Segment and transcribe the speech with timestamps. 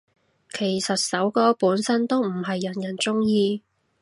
[0.51, 3.61] 其實首歌本身都唔係人人鍾意